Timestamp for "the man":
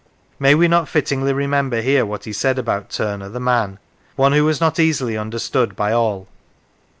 3.29-3.77